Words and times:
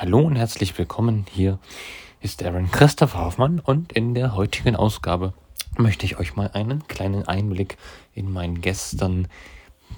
Hallo 0.00 0.20
und 0.20 0.36
herzlich 0.36 0.78
willkommen. 0.78 1.26
Hier 1.30 1.58
ist 2.22 2.42
Aaron 2.42 2.70
Christoph 2.70 3.16
Hoffmann 3.16 3.60
und 3.60 3.92
in 3.92 4.14
der 4.14 4.34
heutigen 4.34 4.74
Ausgabe 4.74 5.34
möchte 5.76 6.06
ich 6.06 6.18
euch 6.18 6.36
mal 6.36 6.50
einen 6.54 6.88
kleinen 6.88 7.28
Einblick 7.28 7.76
in 8.14 8.32
mein 8.32 8.62
gestern 8.62 9.28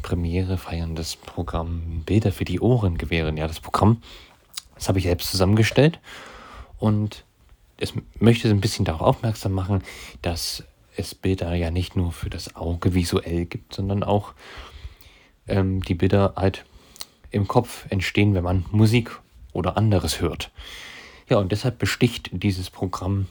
Premiere 0.02 0.58
feierndes 0.58 1.14
Programm 1.14 2.02
Bilder 2.04 2.32
für 2.32 2.44
die 2.44 2.58
Ohren 2.58 2.98
gewähren. 2.98 3.36
Ja, 3.36 3.46
das 3.46 3.60
Programm, 3.60 4.02
das 4.74 4.88
habe 4.88 4.98
ich 4.98 5.04
selbst 5.04 5.30
zusammengestellt 5.30 6.00
und 6.80 7.24
es 7.78 7.92
möchte 8.18 8.50
ein 8.50 8.60
bisschen 8.60 8.84
darauf 8.84 9.02
aufmerksam 9.02 9.52
machen, 9.52 9.84
dass 10.20 10.64
es 10.96 11.14
Bilder 11.14 11.54
ja 11.54 11.70
nicht 11.70 11.94
nur 11.94 12.10
für 12.10 12.28
das 12.28 12.56
Auge 12.56 12.94
visuell 12.94 13.44
gibt, 13.44 13.72
sondern 13.72 14.02
auch 14.02 14.32
ähm, 15.46 15.80
die 15.80 15.94
Bilder 15.94 16.32
halt 16.34 16.64
im 17.30 17.46
Kopf 17.46 17.86
entstehen, 17.88 18.34
wenn 18.34 18.42
man 18.42 18.64
Musik 18.72 19.21
oder 19.52 19.76
anderes 19.76 20.20
hört. 20.20 20.50
Ja, 21.28 21.38
und 21.38 21.52
deshalb 21.52 21.78
besticht 21.78 22.30
dieses 22.32 22.70
Programm 22.70 23.26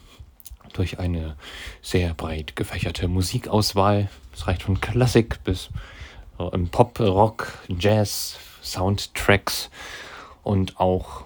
durch 0.73 0.99
eine 0.99 1.35
sehr 1.81 2.13
breit 2.13 2.55
gefächerte 2.55 3.07
Musikauswahl. 3.07 4.09
Es 4.33 4.47
reicht 4.47 4.63
von 4.63 4.79
Klassik 4.79 5.43
bis 5.43 5.69
äh, 6.39 6.57
Pop, 6.71 6.99
Rock, 6.99 7.59
Jazz, 7.67 8.37
Soundtracks 8.61 9.69
und 10.43 10.79
auch 10.79 11.25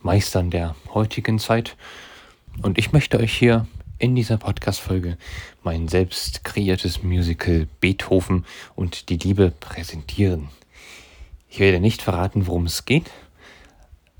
Meistern 0.00 0.50
der 0.50 0.74
heutigen 0.94 1.38
Zeit. 1.38 1.76
Und 2.62 2.78
ich 2.78 2.92
möchte 2.92 3.18
euch 3.18 3.36
hier 3.36 3.66
in 3.98 4.16
dieser 4.16 4.38
Podcast-Folge 4.38 5.18
mein 5.62 5.88
selbst 5.88 6.42
kreiertes 6.42 7.02
Musical 7.02 7.68
Beethoven 7.80 8.46
und 8.74 9.10
die 9.10 9.18
Liebe 9.18 9.50
präsentieren. 9.50 10.48
Ich 11.50 11.58
werde 11.58 11.80
nicht 11.80 12.00
verraten, 12.00 12.46
worum 12.46 12.66
es 12.66 12.86
geht, 12.86 13.10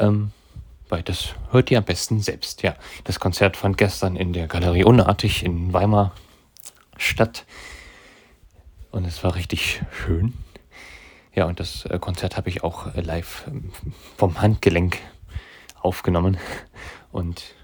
ähm, 0.00 0.32
weil 0.88 1.02
das 1.02 1.34
hört 1.50 1.70
ihr 1.70 1.78
am 1.78 1.84
besten 1.84 2.20
selbst. 2.20 2.62
Ja, 2.62 2.74
das 3.04 3.20
Konzert 3.20 3.56
fand 3.56 3.78
gestern 3.78 4.16
in 4.16 4.32
der 4.32 4.48
Galerie 4.48 4.84
Unartig 4.84 5.45
in 5.45 5.73
Weimar 5.73 6.12
statt. 6.96 7.45
Und 8.90 9.06
es 9.06 9.23
war 9.23 9.37
richtig 9.37 9.82
schön. 9.93 10.34
Ja, 11.34 11.45
und 11.45 11.60
das 11.60 11.84
äh, 11.87 11.98
Konzert 12.01 12.37
habe 12.37 12.48
ich 12.48 12.65
auch 12.65 12.95
äh, 12.95 13.01
live 13.01 13.45
ähm, 13.46 13.71
vom 14.16 14.40
Handgelenk 14.40 14.98
aufgenommen. 15.80 16.38
Und 17.12 17.54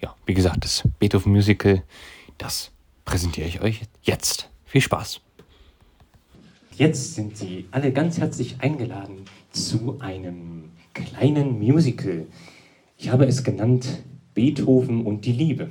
ja, 0.00 0.14
wie 0.24 0.34
gesagt, 0.34 0.64
das 0.64 0.82
Beethoven 0.98 1.32
Musical, 1.32 1.82
das 2.38 2.70
präsentiere 3.04 3.46
ich 3.46 3.60
euch 3.60 3.82
jetzt. 4.02 4.48
Viel 4.64 4.80
Spaß! 4.80 5.20
Jetzt 6.76 7.14
sind 7.14 7.36
Sie 7.36 7.68
alle 7.72 7.92
ganz 7.92 8.16
herzlich 8.16 8.56
eingeladen 8.60 9.26
zu 9.52 9.98
einem 10.00 10.59
kleinen 10.94 11.58
Musical. 11.58 12.26
Ich 12.96 13.10
habe 13.10 13.26
es 13.26 13.44
genannt 13.44 13.86
Beethoven 14.34 15.04
und 15.04 15.24
die 15.24 15.32
Liebe. 15.32 15.68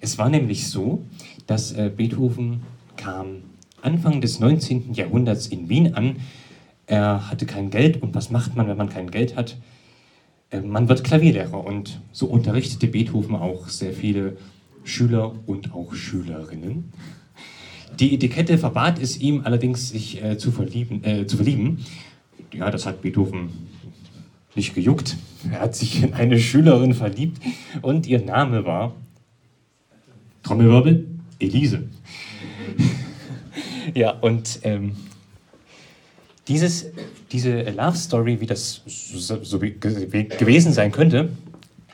Es 0.00 0.18
war 0.18 0.28
nämlich 0.28 0.68
so, 0.68 1.02
dass 1.46 1.72
äh, 1.72 1.90
Beethoven 1.94 2.62
kam 2.96 3.42
Anfang 3.82 4.20
des 4.20 4.40
19. 4.40 4.92
Jahrhunderts 4.94 5.46
in 5.46 5.68
Wien 5.68 5.94
an. 5.94 6.16
Er 6.86 7.30
hatte 7.30 7.46
kein 7.46 7.70
Geld 7.70 8.02
und 8.02 8.14
was 8.14 8.30
macht 8.30 8.56
man, 8.56 8.68
wenn 8.68 8.76
man 8.76 8.88
kein 8.88 9.10
Geld 9.10 9.36
hat? 9.36 9.56
Äh, 10.50 10.60
man 10.60 10.88
wird 10.88 11.04
Klavierlehrer 11.04 11.64
und 11.64 12.00
so 12.12 12.26
unterrichtete 12.26 12.88
Beethoven 12.88 13.36
auch 13.36 13.68
sehr 13.68 13.92
viele 13.92 14.36
Schüler 14.84 15.34
und 15.46 15.74
auch 15.74 15.94
Schülerinnen. 15.94 16.92
Die 17.98 18.14
Etikette 18.14 18.58
verbat 18.58 19.00
es 19.00 19.18
ihm 19.20 19.42
allerdings, 19.44 19.90
sich 19.90 20.22
äh, 20.22 20.38
zu, 20.38 20.52
verlieben, 20.52 21.04
äh, 21.04 21.26
zu 21.26 21.36
verlieben. 21.36 21.84
Ja, 22.52 22.70
das 22.70 22.86
hat 22.86 23.02
Beethoven 23.02 23.50
nicht 24.58 24.74
gejuckt. 24.74 25.16
Er 25.50 25.60
hat 25.60 25.74
sich 25.74 26.02
in 26.02 26.12
eine 26.12 26.38
Schülerin 26.38 26.92
verliebt 26.92 27.40
und 27.80 28.06
ihr 28.06 28.22
Name 28.22 28.66
war 28.66 28.94
Trommelwirbel 30.42 31.06
Elise. 31.38 31.88
ja, 33.94 34.10
und 34.10 34.60
ähm, 34.64 34.96
dieses, 36.48 36.86
diese 37.30 37.62
Love 37.70 37.96
Story, 37.96 38.40
wie 38.40 38.46
das 38.46 38.82
so, 38.86 39.42
so 39.42 39.58
gewesen 39.58 40.72
sein 40.72 40.92
könnte, 40.92 41.30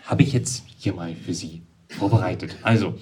habe 0.05 0.23
ich 0.23 0.33
jetzt 0.33 0.65
hier 0.79 0.95
mal 0.95 1.15
für 1.15 1.35
Sie 1.35 1.63
vorbereitet. 1.89 2.57
Also, 2.63 2.95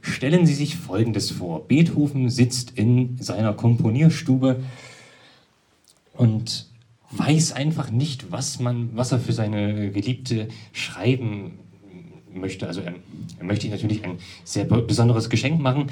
stellen 0.00 0.46
Sie 0.46 0.54
sich 0.54 0.76
Folgendes 0.76 1.30
vor. 1.30 1.66
Beethoven 1.66 2.30
sitzt 2.30 2.72
in 2.76 3.16
seiner 3.20 3.52
Komponierstube 3.52 4.62
und 6.14 6.68
weiß 7.10 7.52
einfach 7.52 7.90
nicht, 7.90 8.30
was, 8.30 8.60
man, 8.60 8.90
was 8.94 9.12
er 9.12 9.18
für 9.18 9.32
seine 9.32 9.90
Geliebte 9.90 10.48
schreiben 10.72 11.58
möchte. 12.32 12.66
Also 12.66 12.80
er, 12.80 12.94
er 13.38 13.44
möchte 13.44 13.68
natürlich 13.68 14.04
ein 14.04 14.18
sehr 14.44 14.64
besonderes 14.64 15.30
Geschenk 15.30 15.60
machen, 15.60 15.86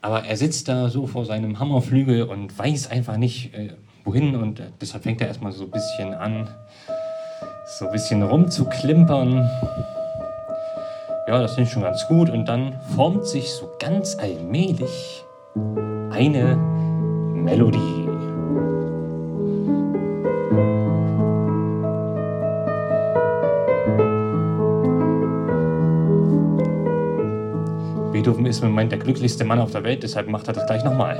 aber 0.00 0.24
er 0.24 0.36
sitzt 0.36 0.68
da 0.68 0.88
so 0.88 1.06
vor 1.06 1.26
seinem 1.26 1.58
Hammerflügel 1.58 2.22
und 2.22 2.58
weiß 2.58 2.90
einfach 2.90 3.16
nicht, 3.16 3.54
äh, 3.54 3.74
wohin 4.04 4.34
und 4.34 4.62
deshalb 4.80 5.02
fängt 5.02 5.20
er 5.20 5.28
erstmal 5.28 5.52
so 5.52 5.64
ein 5.64 5.70
bisschen 5.70 6.14
an, 6.14 6.48
so 7.78 7.86
ein 7.86 7.92
bisschen 7.92 8.22
rumzuklimpern. 8.22 9.48
Ja, 11.28 11.38
das 11.38 11.56
ich 11.58 11.70
schon 11.70 11.82
ganz 11.82 12.06
gut 12.08 12.30
und 12.30 12.46
dann 12.46 12.80
formt 12.96 13.26
sich 13.26 13.50
so 13.50 13.70
ganz 13.78 14.16
allmählich 14.16 15.22
eine 16.10 16.56
Melodie. 17.34 18.09
Beethoven 28.20 28.44
ist 28.44 28.62
im 28.62 28.68
Moment 28.68 28.92
der 28.92 28.98
glücklichste 28.98 29.46
Mann 29.46 29.60
auf 29.60 29.70
der 29.70 29.82
Welt, 29.82 30.02
deshalb 30.02 30.28
macht 30.28 30.46
er 30.46 30.52
das 30.52 30.66
gleich 30.66 30.84
nochmal. 30.84 31.16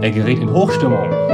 Er 0.00 0.10
gerät 0.10 0.38
in 0.38 0.50
Hochstimmung. 0.50 1.33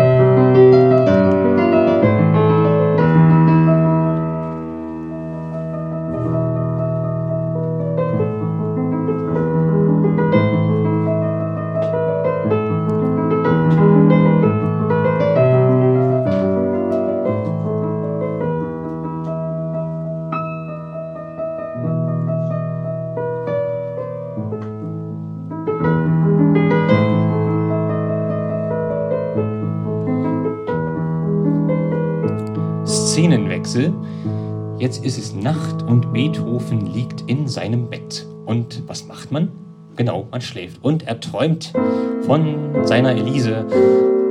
Szenenwechsel. 33.11 33.93
Jetzt 34.79 35.05
ist 35.05 35.19
es 35.19 35.35
Nacht 35.35 35.83
und 35.83 36.13
Beethoven 36.13 36.87
liegt 36.87 37.29
in 37.29 37.49
seinem 37.49 37.91
Bett. 37.91 38.25
Und 38.47 38.85
was 38.87 39.09
macht 39.09 39.33
man? 39.33 39.49
Genau, 39.97 40.29
man 40.31 40.41
schläft. 40.41 40.79
Und 40.85 41.09
er 41.09 41.19
träumt 41.19 41.73
von 42.23 42.87
seiner 42.87 43.11
Elise 43.11 43.67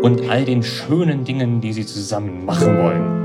und 0.01 0.29
all 0.29 0.45
den 0.45 0.63
schönen 0.63 1.25
Dingen, 1.25 1.59
die 1.59 1.73
sie 1.73 1.85
zusammen 1.85 2.45
machen 2.45 2.77
wollen. 2.77 3.18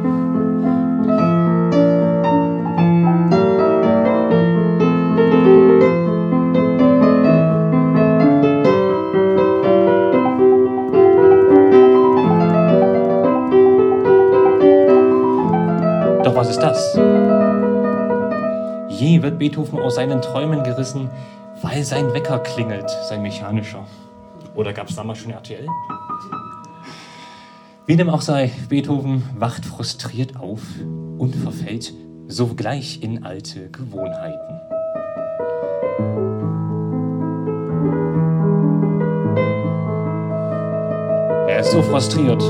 Das? 16.74 16.94
Je 18.88 19.22
wird 19.22 19.38
Beethoven 19.38 19.78
aus 19.80 19.94
seinen 19.96 20.20
Träumen 20.22 20.62
gerissen, 20.64 21.08
weil 21.62 21.84
sein 21.84 22.12
Wecker 22.12 22.38
klingelt, 22.40 22.90
sein 23.08 23.22
mechanischer. 23.22 23.86
Oder 24.54 24.72
gab 24.72 24.88
es 24.88 24.96
damals 24.96 25.18
schon 25.18 25.32
RTL? 25.32 25.66
Wie 27.86 27.96
dem 27.96 28.08
auch 28.08 28.22
sei, 28.22 28.50
Beethoven 28.68 29.22
wacht 29.36 29.64
frustriert 29.64 30.36
auf 30.36 30.62
und 31.18 31.34
verfällt 31.34 31.92
sogleich 32.28 33.02
in 33.02 33.24
alte 33.24 33.70
Gewohnheiten. 33.70 34.60
Er 41.48 41.60
ist 41.60 41.72
so 41.72 41.82
frustriert. 41.82 42.42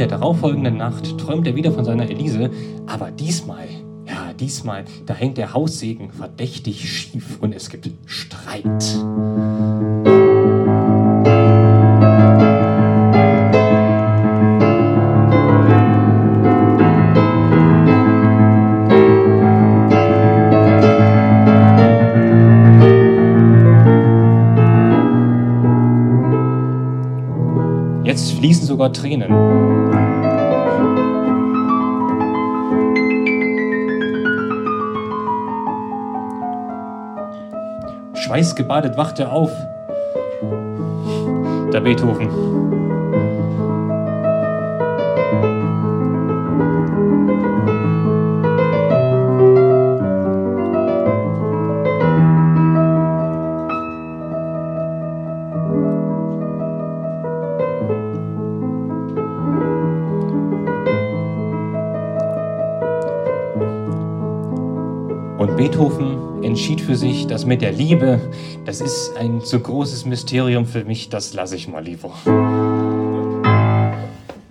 Der 0.00 0.08
darauffolgenden 0.08 0.78
Nacht 0.78 1.18
träumt 1.18 1.46
er 1.46 1.54
wieder 1.54 1.72
von 1.72 1.84
seiner 1.84 2.08
Elise, 2.08 2.50
aber 2.86 3.10
diesmal, 3.10 3.68
ja, 4.06 4.32
diesmal, 4.32 4.86
da 5.04 5.12
hängt 5.12 5.36
der 5.36 5.52
Haussegen 5.52 6.10
verdächtig 6.10 6.88
schief 6.90 7.36
und 7.42 7.54
es 7.54 7.68
gibt 7.68 7.90
Streit. 8.06 8.96
Jetzt 28.02 28.32
fließen 28.32 28.66
sogar 28.66 28.92
Tränen. 28.92 29.89
Schweißgebadet 38.30 38.96
wacht 38.96 39.18
er 39.18 39.32
auf. 39.32 39.50
Der 41.72 41.80
Beethoven. 41.80 42.69
Und 65.40 65.56
Beethoven 65.56 66.44
entschied 66.44 66.82
für 66.82 66.96
sich, 66.96 67.26
dass 67.26 67.46
mit 67.46 67.62
der 67.62 67.72
Liebe, 67.72 68.20
das 68.66 68.82
ist 68.82 69.16
ein 69.16 69.40
zu 69.40 69.58
großes 69.58 70.04
Mysterium 70.04 70.66
für 70.66 70.84
mich, 70.84 71.08
das 71.08 71.32
lasse 71.32 71.56
ich 71.56 71.66
mal 71.66 71.82
lieber. 71.82 72.12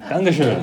Dankeschön. 0.09 0.57